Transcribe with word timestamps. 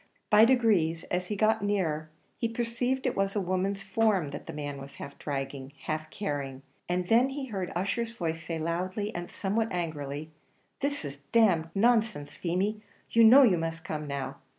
By 0.31 0.45
degrees, 0.45 1.03
as 1.11 1.27
he 1.27 1.35
got 1.35 1.61
nearer, 1.63 2.09
he 2.39 2.49
perceived 2.49 3.05
it 3.05 3.15
was 3.15 3.35
a 3.35 3.39
woman's 3.39 3.83
form 3.83 4.31
that 4.31 4.47
the 4.47 4.51
man 4.51 4.81
was 4.81 4.95
half 4.95 5.15
dragging, 5.19 5.73
half 5.83 6.09
carrying, 6.09 6.63
and 6.89 7.07
then 7.07 7.29
he 7.29 7.45
heard 7.49 7.71
Ussher's 7.75 8.11
voice 8.13 8.41
say 8.43 8.57
loudly, 8.57 9.13
and 9.13 9.29
somewhat 9.29 9.67
angrily, 9.71 10.31
"This 10.79 11.05
is 11.05 11.17
d 11.31 11.45
d 11.45 11.65
nonsense, 11.75 12.33
Feemy! 12.33 12.81
you 13.11 13.23
know 13.23 13.43
you 13.43 13.59
must 13.59 13.85
come 13.85 14.07
now." 14.07 14.37